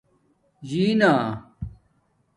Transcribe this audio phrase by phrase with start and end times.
[0.69, 1.13] جینہ